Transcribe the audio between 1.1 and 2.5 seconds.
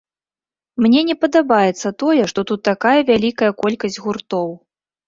падабаецца тое, што